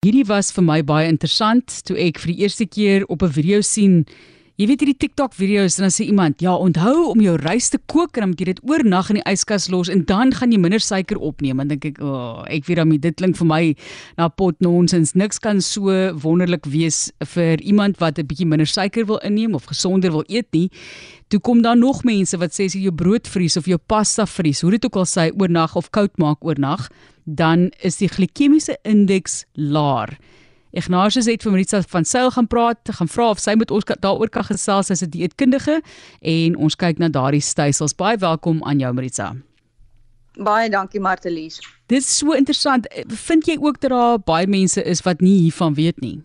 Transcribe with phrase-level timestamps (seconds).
[0.00, 3.58] Hierdie was vir my baie interessant toe ek vir die eerste keer op 'n video
[3.60, 4.06] sien
[4.60, 8.16] Jy weet hierdie TikTok video's dan sê iemand, "Ja, onthou om jou rys te kook
[8.16, 10.80] en dan moet jy dit oornag in die yskas los en dan gaan jy minder
[10.80, 13.76] suiker opneem." En dink ek, "O, oh, ek weet dan dit klink vir my
[14.18, 15.14] na pot nonsens.
[15.14, 19.64] Niks kan so wonderlik wees vir iemand wat 'n bietjie minder suiker wil inneem of
[19.64, 20.70] gesonder wil eet nie."
[21.30, 24.26] Toe kom daar nog mense wat sê as jy jou brood vries of jou pasta
[24.26, 26.90] vries, hoe dit ook al sê oornag of koud maak oornag,
[27.24, 30.18] dan is die glikemiese indeks laer.
[30.70, 34.30] Ignatius het vir Maritza van Sail gaan praat, gaan vra of sy met ons daaroor
[34.30, 35.82] kan gesels as 'n dieetkundige
[36.22, 37.94] en ons kyk na daardie stelsels.
[37.94, 39.34] Baie welkom aan jou Maritza.
[40.38, 41.60] Baie dankie Martelies.
[41.86, 42.86] Dit is so interessant.
[43.06, 46.22] Vind jy ook dat daar baie mense is wat nie hiervan weet nie?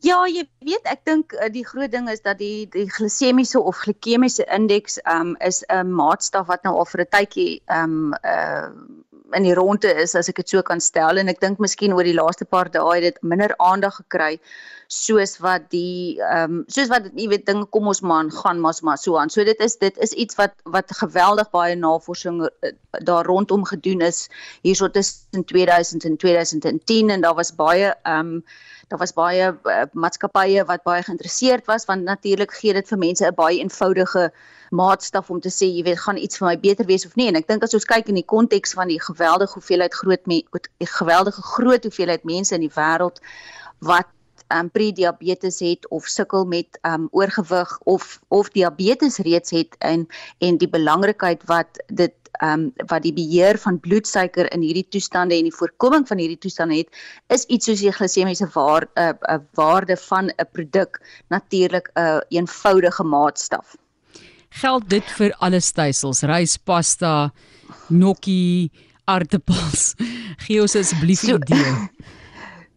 [0.00, 3.76] Ja, jy weet, ek dink eh, die groot ding is dat die die glisemiese of
[3.76, 8.72] glikemiese indeks um is 'n maatstaf wat nou al vir 'n tydjie um uh
[9.36, 12.06] in die ronde is as ek dit so kan stel en ek dink miskien oor
[12.06, 14.38] die laaste paar dae het dit minder aandag gekry
[14.90, 18.74] soos wat die ehm um, soos wat jy weet dinge kom ons maar gaan maar
[18.82, 19.30] maar so aan.
[19.30, 22.72] So dit is dit is iets wat wat geweldig baie navorsing uh,
[23.06, 24.28] daar rondom gedoen is
[24.62, 28.44] hierso tussen 2000 en 2010 en daar was baie ehm um,
[28.90, 33.26] daar was baie uh, maatskappye wat baie geïnteresseerd was want natuurlik gee dit vir mense
[33.26, 34.32] 'n baie eenvoudige
[34.70, 37.28] maatstaf om te sê jy weet gaan iets vir my beter wees of nie.
[37.28, 40.42] En ek dink as ons kyk in die konteks van die geweldige hoeveelheid groot me,
[40.78, 43.22] geweldige groot hoeveelheid mense in die wêreld
[43.78, 44.06] wat
[44.54, 50.06] um prediabetes het of sukkel met um oorgewig of of diabetes reeds het en
[50.38, 55.48] en die belangrikheid wat dit um wat die beheer van bloedsuiker in hierdie toestande en
[55.48, 59.38] die voorkoming van hierdie toestande het is iets soos die glisemiese waar 'n uh, uh,
[59.54, 63.76] waarde van 'n produk natuurlik 'n uh, eenvoudige maatstaf.
[64.48, 67.32] Geld dit vir alle stysels, rys, pasta,
[67.88, 68.70] gnocchi,
[69.04, 69.94] aardappels.
[70.44, 71.74] Gee ons asseblief so, idee.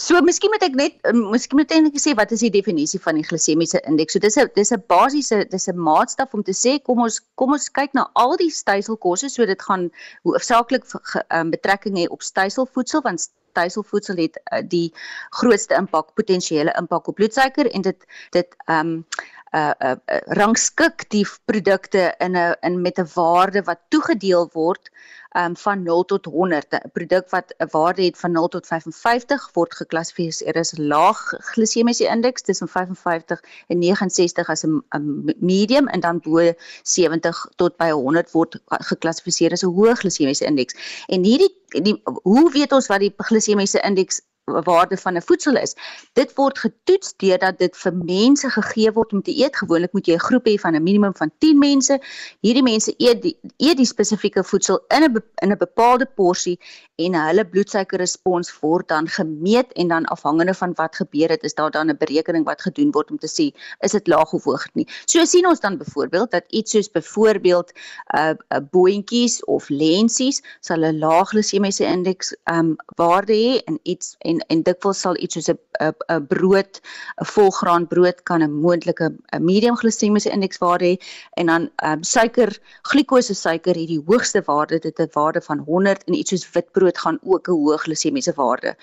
[0.00, 3.00] So miskien moet ek net eh, miskien moet ek net sê wat is die definisie
[3.04, 4.16] van die glisemiese indeks?
[4.16, 7.52] So dis 'n dis 'n basiese dis 'n maatstaf om te sê kom ons kom
[7.52, 9.90] ons kyk na al die styselkosse so dit gaan
[10.24, 10.84] hoofsaaklik
[11.36, 14.88] um, betrekking hê op styselvoedsel want styselvoedsel het uh, die
[15.40, 19.04] grootste impak potensiële impak op bloedsuiker en dit dit ehm um,
[19.50, 24.90] uh uh, uh rangskik die produkte in 'n in met 'n waarde wat toegedeel word
[25.38, 29.50] um van 0 tot 100 'n produk wat 'n waarde het van 0 tot 55
[29.52, 32.42] word geklassifiseer as laag glisemiese indeks.
[32.42, 34.82] Tussen 55 en 69 as 'n
[35.38, 40.74] medium en dan bo 70 tot by 100 word geklassifiseer as 'n hoë glisemiese indeks.
[41.06, 44.20] En hierdie die hoe weet ons wat die glisemiese indeks
[44.64, 45.74] waarde van 'n voedsel is.
[46.12, 49.56] Dit word getoets deurdat dit vir mense gegee word om te eet.
[49.56, 52.00] Gewoonlik moet jy 'n groep hê van 'n minimum van 10 mense.
[52.40, 56.58] Hierdie mense eet die eet die spesifieke voedsel in 'n in 'n bepaalde porsie
[56.96, 61.70] en hulle bloedsuikerrespons word dan gemeet en dan afhangende van wat gebeur het, is daar
[61.70, 64.86] dan 'n berekening wat gedoen word om te sê is dit laag of hoog nie.
[65.06, 69.68] So sien ons dan byvoorbeeld dat iets soos byvoorbeeld 'n uh, 'n uh, boontjies of
[69.68, 75.00] lensies sal 'n laag glisemiese indeks ehm um, waarde hê en iets en en dikwels
[75.00, 75.58] sal iets soos 'n
[76.16, 76.80] 'n brood,
[77.20, 80.96] 'n volgraan brood kan 'n moontlike medium glisemiese indekswaarde hê
[81.40, 85.58] en dan um, suiker, glikose suiker het die hoogste waarde, dit het 'n waarde van
[85.58, 88.76] 100 en iets soos witbrood gaan ook 'n hoë glisemiese waarde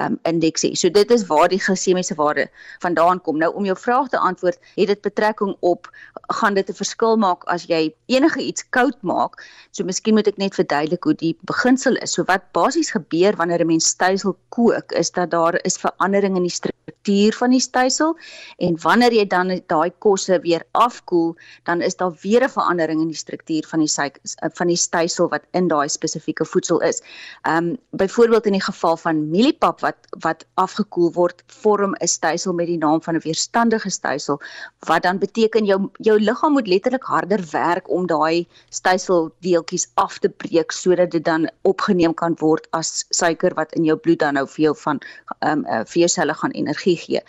[0.00, 0.64] um indeks.
[0.80, 2.48] So dit is waar die glisemiese waarde
[2.80, 3.38] vandaan kom.
[3.38, 5.90] Nou om jou vraag te antwoord, het dit betrekking op
[6.32, 9.42] gaan dit 'n verskil maak as jy enige iets koud maak?
[9.70, 12.12] So miskien moet ek net verduidelik hoe die beginsel is.
[12.12, 16.42] So wat basies gebeur wanneer 'n mens stysel kook, is dat daar is verandering in
[16.42, 18.16] die struktuur van die stysel
[18.58, 23.08] en wanneer jy dan daai kosse weer afkoel, dan is daar weer 'n verandering in
[23.08, 23.90] die struktuur van die
[24.52, 27.02] van die stysel wat in daai spesifieke voedsel is.
[27.48, 32.52] Um byvoorbeeld in die geval van mielie oliepap wat wat afgekoel word vorm 'n stysel
[32.52, 34.40] met die naam van 'n weerstandige stysel
[34.86, 40.28] wat dan beteken jou jou liggaam moet letterlik harder werk om daai styseldeeltjies af te
[40.28, 44.46] breek sodat dit dan opgeneem kan word as suiker wat in jou bloed dan nou
[44.46, 45.00] vir jou van
[45.40, 47.20] ehm um, uh, vir jou selle gaan energie gee.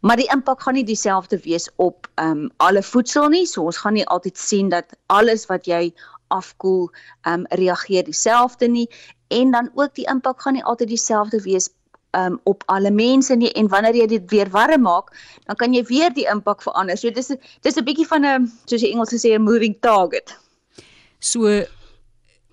[0.00, 3.46] Maar die impak gaan nie dieselfde wees op ehm um, alle voedsel nie.
[3.46, 5.92] So ons gaan nie altyd sien dat alles wat jy
[6.28, 6.90] afkoel
[7.22, 8.88] ehm um, reageer dieselfde nie
[9.28, 11.70] en dan ook die impak gaan nie altyd dieselfde wees
[12.16, 15.12] um, op alle mense nie en wanneer jy dit weer warm maak,
[15.46, 16.96] dan kan jy weer die impak verander.
[16.96, 17.32] So dis
[17.62, 20.36] dis 'n bietjie van 'n soos die Engels sê 'n moving target.
[21.20, 21.64] So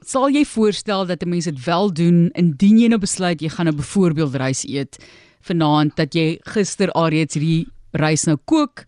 [0.02, 3.66] sal jy voorstel dat 'n mens dit wel doen indien jy nou besluit jy gaan
[3.66, 4.98] nou byvoorbeeld rys eet
[5.42, 8.86] vanaand dat jy gister alreeds hierdie rys nou kook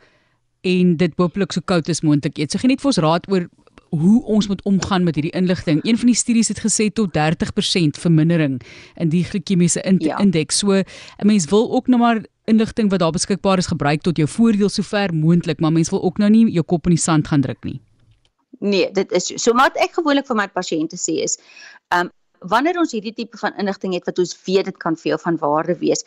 [0.62, 2.52] en dit hooplik so koud as moontlik eet.
[2.52, 3.48] So gee net vir ons raad oor
[3.90, 5.80] hoe ons moet omgaan met hierdie inligting.
[5.84, 8.62] Een van die studies het gesê tot 30% vermindering
[8.96, 10.18] in die glikemiese in ja.
[10.18, 10.58] indeks.
[10.58, 14.28] So 'n mens wil ook nou maar inligting wat daar beskikbaar is gebruik tot jou
[14.28, 17.42] voordeel sover moontlik, maar mens wil ook nou nie jou kop in die sand gaan
[17.42, 17.82] druk nie.
[18.60, 19.38] Nee, dit is so.
[19.38, 21.38] So wat ek gewoonlik vir my pasiënte sê is,
[21.88, 25.10] ehm um, wanneer ons hierdie tipe van inligting het wat ons weet dit kan vir
[25.10, 26.04] jou van waarde wees,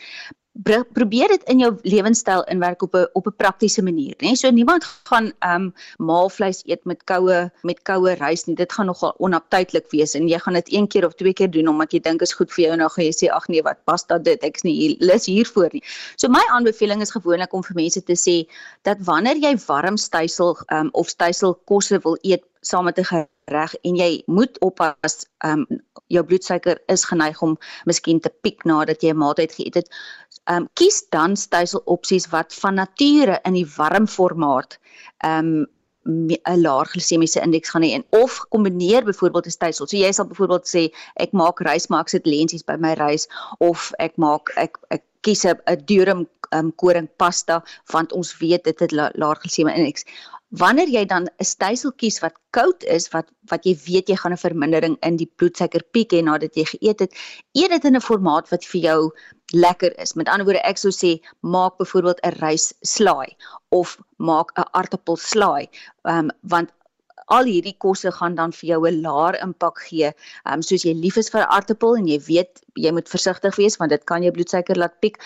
[0.93, 4.33] probeer dit in jou lewenstyl inwerk op 'n op 'n praktiese manier, né?
[4.35, 8.57] So niemand gaan ehm um, maalvleis eet met koue met koue rys nie.
[8.57, 11.69] Dit gaan nogal onaptydelik wees en jy gaan dit een keer of twee keer doen
[11.69, 13.85] omdat jy dink is goed vir jou en dan gaan jy sê ag nee, wat
[13.85, 14.43] pas dat dit?
[14.43, 15.83] Ek's nie hier lus hiervoor nie.
[16.17, 18.49] So my aanbeveling is gewoonlik om vir mense te sê
[18.83, 23.05] dat wanneer jy warm stysel ehm um, of styselkosse wil eet saam met 'n
[23.51, 25.81] gereg en jy moet oppas ehm um,
[26.11, 27.53] jou bloedsuiker is geneig om
[27.87, 32.31] miskien te piek nadat jy 'n maaltyd geëet het ehm um, kies dan stysel opsies
[32.35, 34.79] wat van nature in die warm formaat
[35.27, 35.69] ehm um,
[36.09, 39.87] 'n laer glisemiese indeks gaan hê of kombineer byvoorbeeld 'n stysel.
[39.87, 40.83] So jy sal byvoorbeeld sê
[41.25, 45.03] ek maak rys maar ek sit lensies by my rys of ek maak ek ek
[45.21, 46.27] kies 'n durum
[46.57, 47.63] um, koring pasta
[47.93, 50.05] want ons weet dit het laer glisemiese indeks.
[50.51, 54.33] Wanneer jy dan 'n stysel kies wat koud is, wat wat jy weet jy gaan
[54.33, 57.13] 'n vermindering in die bloedsuiker piek hê nadat jy geëet het,
[57.55, 59.13] eet dit in 'n formaat wat vir jou
[59.53, 60.15] lekker is.
[60.17, 63.37] Met ander woorde, ek sou sê maak byvoorbeeld 'n rys slaai
[63.71, 65.69] of maak 'n aartappel slaai.
[66.05, 66.71] Um, want
[67.27, 70.11] al hierdie kosse gaan dan vir jou 'n laer impak gee.
[70.47, 73.77] Ehm um, soos jy lief is vir aartappel en jy weet jy moet versigtig wees
[73.77, 75.23] want dit kan jou bloedsuiker laat piek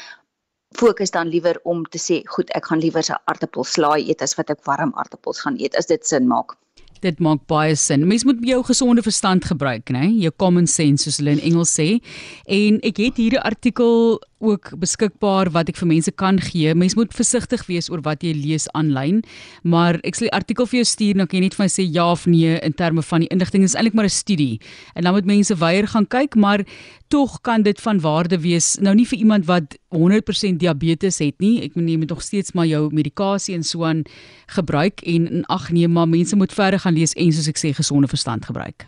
[0.76, 4.50] fokus dan liewer om te sê, goed, ek gaan liewer 'n aartappelslaai eet as wat
[4.50, 6.56] ek warm aartappels gaan eet as dit sin maak.
[7.00, 8.06] Dit maak baie sin.
[8.06, 10.08] Mens moet jou gesonde verstand gebruik, né?
[10.20, 12.00] Jou common sense soos hulle in Engels sê.
[12.46, 16.74] En ek het hier 'n artikel ook beskikbaar wat ek vir mense kan gee.
[16.76, 19.22] Mens moet versigtig wees oor wat jy lees aanlyn,
[19.62, 21.70] maar ek sal die artikel vir jou stuur en dan kan jy net vir my
[21.72, 23.64] sê ja of nee in terme van die inligting.
[23.64, 24.60] Dit is eintlik maar 'n studie.
[24.94, 26.64] En dan moet mense weier gaan kyk, maar
[27.08, 28.76] tog kan dit van waarde wees.
[28.80, 31.62] Nou nie vir iemand wat 100% diabetes het nie.
[31.62, 34.02] Ek moet jy moet nog steeds maar jou medikasie en so aan
[34.46, 38.10] gebruik en ag nee, maar mense moet verder gaan lees en soos ek sê gesonde
[38.10, 38.86] verstand gebruik.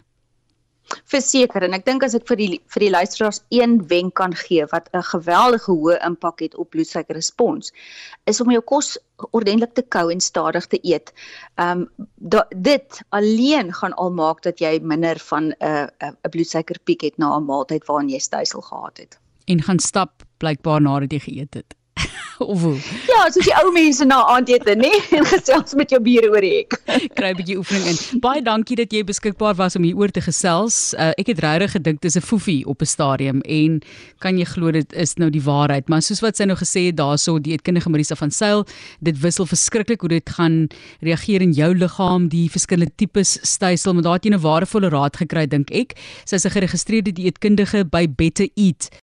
[1.11, 4.67] Verseker en ek dink as ek vir die vir die luisteraars een wenk kan gee
[4.71, 7.73] wat 'n geweldige hoë impak het op bloedsuikerrespons
[8.31, 8.95] is om jou kos
[9.33, 11.13] ordentlik te kou en stadig te eet.
[11.59, 16.31] Ehm um, dit alleen gaan al maak dat jy minder van 'n uh, 'n uh,
[16.31, 19.19] bloedsuikerpiek het na 'n maaltyd waarin jy stysel gehad het.
[19.47, 21.75] En gaan stap blykbaar nadat jy geëet het.
[22.53, 22.77] of hoe?
[23.09, 26.53] Ja, soos die ou mense na aandete, nê, en gesels met jou bure oor die
[26.59, 26.77] hek.
[27.19, 28.21] Kry 'n bietjie oefening in.
[28.21, 30.95] Baie dankie dat jy beskikbaar was om hier oor te gesels.
[30.95, 33.81] Uh, ek het regtig gedink dis 'n foefie op 'n stadium en
[34.21, 36.97] kan jy glo dit is nou die waarheid, maar soos wat sy nou gesê het
[36.97, 38.65] daarso die eetkundige Marisa van Sail,
[39.01, 40.69] dit wissel verskriklik hoe dit gaan
[41.01, 45.17] reageer in jou liggaam, die verskillende tipes stysel, maar daar het jy 'n waardevolle raad
[45.17, 45.97] gekry dink ek.
[46.25, 48.89] Sy's 'n geregistreerde dieetkundige by Better Eat